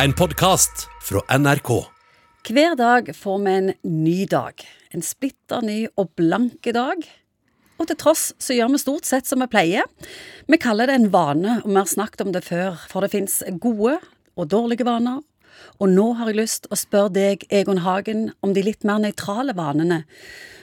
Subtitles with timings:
[0.00, 1.68] En podkast fra NRK.
[2.48, 4.62] Hver dag får vi en ny dag.
[4.90, 7.02] En splitter ny og blanke dag.
[7.76, 9.84] Og til tross så gjør vi stort sett som vi pleier.
[10.48, 13.42] Vi kaller det en vane, og vi har snakket om det før, for det fins
[13.60, 13.98] gode
[14.32, 15.20] og dårlige vaner.
[15.76, 19.52] Og nå har jeg lyst å spørre deg, Egon Hagen, om de litt mer nøytrale
[19.58, 20.06] vanene.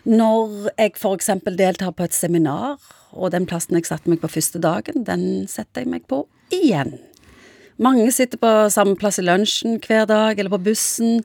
[0.09, 1.29] Når jeg f.eks.
[1.53, 2.81] deltar på et seminar,
[3.13, 6.97] og den plassen jeg satte meg på første dagen, den setter jeg meg på igjen.
[7.79, 11.21] Mange sitter på samme plass i lunsjen hver dag, eller på bussen,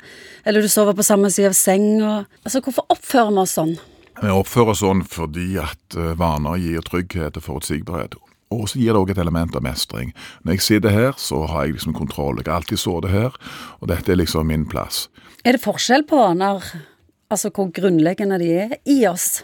[0.46, 2.12] eller du sover på samme side av senga.
[2.44, 3.72] Altså, hvorfor oppfører vi oss sånn?
[4.20, 8.14] Vi oppfører oss sånn fordi at eh, vaner gir trygghet og forutsigbarhet.
[8.54, 10.12] Og så gir det òg et element av mestring.
[10.44, 12.38] Når jeg sitter her, så har jeg liksom kontroll.
[12.38, 13.34] Jeg har alltid sittet her,
[13.80, 15.08] og dette er liksom min plass.
[15.42, 16.62] Er det forskjell på vaner,
[17.34, 19.42] altså hvor grunnleggende de er i oss?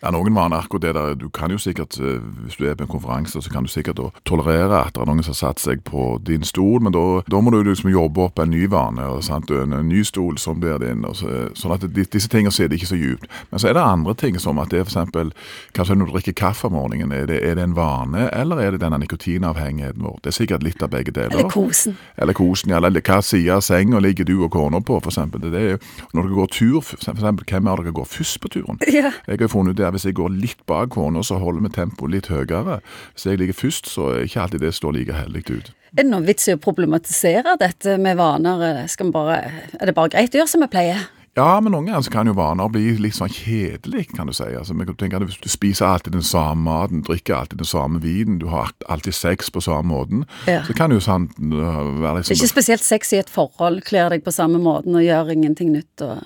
[0.00, 2.84] Ja, Noen vaner akkurat det der, du kan jo sikkert, eh, Hvis du er på
[2.84, 5.82] en konferanse, så kan du sikkert tolerere at det er noen som har satt seg
[5.84, 9.22] på din stol, men da, må du liksom jobbe opp en ny vane.
[9.22, 9.50] sant?
[9.50, 11.04] En, ny stol som blir din.
[11.12, 13.28] Så, sånn at de, Disse tingene sitter ikke så djupt.
[13.50, 15.34] Men så er det andre ting, som at det er f.eks.
[15.74, 18.70] Kanskje når du drikker kaffe om morgenen, er det, er det en vane, eller er
[18.72, 20.18] det denne nikotinavhengigheten vår?
[20.24, 21.36] Det er sikkert litt av begge deler.
[21.36, 21.98] Eller kosen.
[22.16, 22.80] Eller kosen, ja.
[22.80, 25.20] Eller hva side av senga ligger du og kona på, f.eks.
[25.36, 25.78] Det
[26.14, 28.80] når dere går tur, eksempel, hvem av dere går først på turen?
[28.90, 29.12] Ja.
[29.28, 31.74] Jeg har funnet ut det at hvis jeg går litt bak kona, så holder vi
[31.74, 32.80] tempoet litt høyere.
[33.14, 35.72] Hvis jeg ligger først, så er ikke alltid det står like heldig ut.
[35.90, 38.84] Er det noen vits i å problematisere dette med vaner?
[39.10, 39.40] Bare,
[39.80, 41.08] er det bare greit å gjøre som vi pleier?
[41.40, 44.44] Ja, men noen ganger så kan jo vaner bli litt sånn kjedelig, kan du si.
[44.44, 48.00] Altså, men tenk at Hvis du spiser alltid den samme maten, drikker alltid den samme
[48.02, 50.62] vinen, du har alltid sex på samme måten, Ja.
[50.66, 53.30] så kan det jo være uh, være Det er liksom ikke spesielt sex i et
[53.30, 56.02] forhold, kler deg på samme måten og gjør ingenting nytt.
[56.04, 56.18] Og...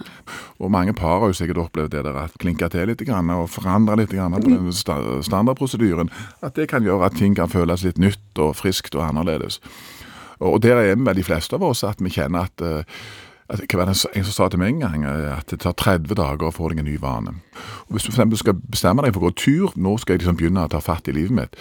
[0.58, 3.50] Og mange par har jo sikkert opplevd det der at klinke til litt grann, og
[3.50, 6.10] forandre litt grann på den sta- standardprosedyren.
[6.42, 9.60] At det kan gjøre at ting kan føles litt nytt og friskt og annerledes.
[10.42, 12.82] Og der er vi de fleste av oss at vi kjenner at, uh,
[13.44, 16.16] hva var det En som sa til meg en gang eh, at det tar 30
[16.16, 17.34] dager å få deg en ny vane.
[17.86, 20.22] Og Hvis du for eksempel skal bestemme deg for å gå tur, nå skal jeg
[20.22, 21.58] liksom begynne å ta fatt i livet mitt,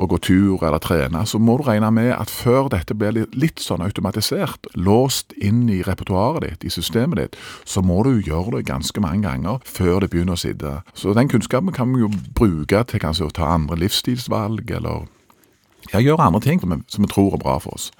[0.00, 3.60] og gå tur eller trene, så må du regne med at før dette blir litt,
[3.60, 8.66] sånn automatisert, låst inn i repertoaret ditt, i systemet ditt, så må du gjøre det
[8.70, 10.78] ganske mange ganger før det begynner å sitte.
[10.96, 15.04] Så den kunnskapen kan vi jo bruke til kanskje å ta andre livsstilsvalg, eller
[15.92, 17.90] gjøre andre ting som vi tror er bra for oss.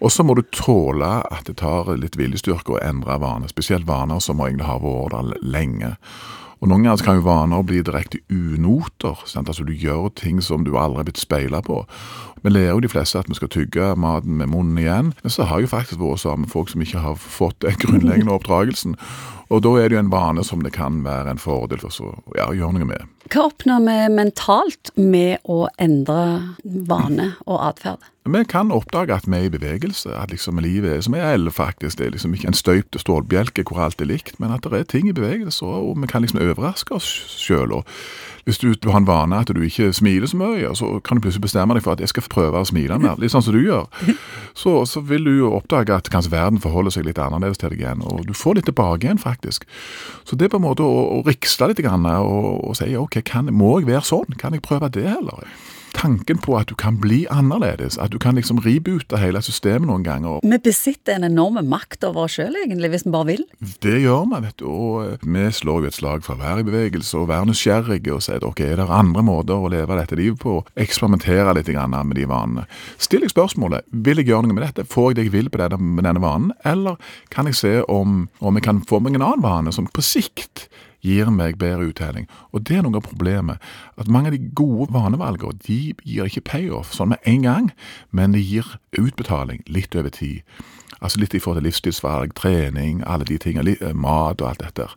[0.00, 4.22] Og så må du tåle at det tar litt viljestyrke å endre vaner, spesielt vaner
[4.22, 5.94] som egentlig har vært der lenge.
[6.64, 9.20] Og Noen ganger kan jo vaner bli direkte unoter.
[9.28, 9.50] Sant?
[9.52, 11.82] Altså Du gjør ting som du aldri er blitt speila på.
[12.40, 15.44] Vi lærer jo de fleste at vi skal tygge maten med munnen igjen, men så
[15.48, 18.96] har jo faktisk vært sammen med folk som ikke har fått den grunnleggende oppdragelsen.
[19.54, 22.08] Og da er det jo en vane som det kan være en fordel for så
[22.34, 23.12] ja, å gjøre noe med.
[23.30, 28.10] Hva oppnår vi mentalt med å endre vane og atferd?
[28.24, 31.50] Vi kan oppdage at vi er i bevegelse, at liksom livet er som ei elv,
[31.52, 31.98] faktisk.
[31.98, 34.86] Det er liksom ikke en støypt stålbjelke hvor alt er likt, men at det er
[34.88, 37.82] ting i bevegelse, og vi kan liksom overraske oss sjøl.
[38.48, 41.24] Hvis du, du har en vane at du ikke smiler så mye, så kan du
[41.24, 43.60] plutselig bestemme deg for at jeg skal prøve å smile mer, litt sånn som du
[43.60, 43.92] gjør.
[44.56, 47.84] Så, så vil du jo oppdage at kanskje verden forholder seg litt annerledes til deg
[47.84, 49.43] igjen, og du får litt tilbake igjen, faktisk.
[49.52, 53.20] Så det er på en måte å, å riksle litt grann, og, og si ok,
[53.26, 54.38] kan, må jeg være sånn?
[54.40, 55.48] Kan jeg prøve det heller?
[56.04, 60.02] Tanken på at du kan bli annerledes, at du kan liksom reboote hele systemet noen
[60.04, 60.42] ganger.
[60.44, 63.44] Vi besitter en enorm makt over oss sjøl, egentlig, hvis vi bare vil.
[63.80, 64.66] Det gjør vi, vet du.
[64.68, 68.12] Og eh, vi slår jo et slag for å være i bevegelse og være nysgjerrige
[68.12, 70.58] og si at ok, er det andre måter å leve dette livet på?
[70.84, 72.66] Eksperimentere litt med de vanene.
[73.00, 74.84] Still deg spørsmålet vil jeg gjøre noe med dette.
[74.84, 76.52] Får jeg det jeg vil på denne, med denne vanen?
[76.68, 77.00] Eller
[77.32, 80.68] kan jeg se om, om jeg kan få meg en annen vane som på sikt
[81.04, 82.28] gir meg bedre uttelling.
[82.52, 83.62] Og det er noe av problemet.
[84.00, 87.70] At mange av de gode vanevalgene de gir ikke payoff sånn med en gang,
[88.10, 90.42] men de gir utbetaling litt over tid.
[91.04, 94.88] Altså litt i forhold til livsstilsvalg, trening, alle de tingene, eh, mat og alt dette.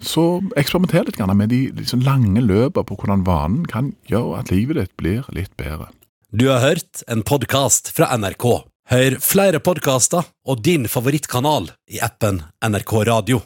[0.00, 4.76] Så eksperimenter litt med de liksom lange løpene på hvordan vanen kan gjøre at livet
[4.76, 5.90] ditt blir litt bedre.
[6.32, 8.64] Du har hørt en podkast fra NRK.
[8.90, 13.42] Hør flere podkaster og din favorittkanal i appen NRK Radio.